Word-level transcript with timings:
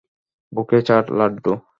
ওকে 0.53 0.77
ছাড়, 0.87 1.07
লাড্ডু! 1.17 1.53